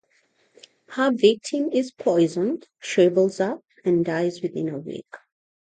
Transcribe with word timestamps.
Her 0.87 1.11
victim 1.11 1.69
is 1.71 1.91
poisoned, 1.91 2.67
shrivels 2.79 3.39
up, 3.39 3.63
and 3.85 4.03
dies 4.03 4.41
within 4.41 4.69
a 4.69 4.79
week. 4.79 5.13